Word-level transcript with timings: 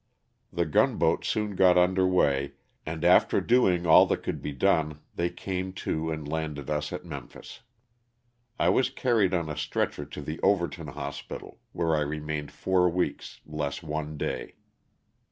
The 0.51 0.65
gunboat 0.65 1.23
soon 1.25 1.53
got 1.55 1.77
under 1.77 2.07
way 2.07 2.53
and 2.87 3.05
after 3.05 3.39
doing 3.39 3.85
all 3.85 4.07
that 4.07 4.23
could 4.23 4.41
be 4.41 4.51
done 4.51 4.99
they 5.13 5.29
came 5.29 5.73
to 5.73 6.09
and 6.09 6.27
landed 6.27 6.71
us 6.71 6.91
at 6.91 7.05
Memphis. 7.05 7.59
I 8.57 8.69
was 8.69 8.89
carried 8.89 9.31
on 9.35 9.47
a 9.47 9.55
stretcher 9.55 10.05
to 10.05 10.21
the 10.23 10.39
Overton 10.41 10.87
Hospital 10.87 11.59
where 11.71 11.95
I 11.95 12.01
remained 12.01 12.51
four 12.51 12.89
weeks, 12.89 13.41
less 13.45 13.83
one 13.83 14.17
day. 14.17 14.55